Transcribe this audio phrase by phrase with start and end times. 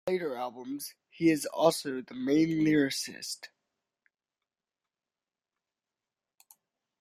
[0.03, 3.49] For the later albums he is also the main lyricist.